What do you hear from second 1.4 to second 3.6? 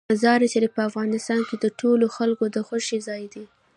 کې د ټولو خلکو د خوښې ځای دی.